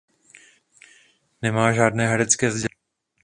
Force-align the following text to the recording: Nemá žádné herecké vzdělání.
Nemá 1.41 1.73
žádné 1.73 2.07
herecké 2.07 2.47
vzdělání. 2.47 2.81